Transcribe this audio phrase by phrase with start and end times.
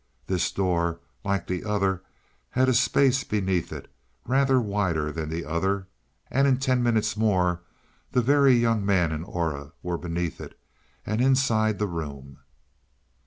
[0.25, 2.01] This door, like the other,
[2.49, 3.87] had a space beneath it,
[4.25, 5.85] rather wider than the other,
[6.31, 7.61] and in ten minutes more
[8.11, 10.59] the Very Young Man and Aura were beneath it,
[11.05, 12.39] and inside the room.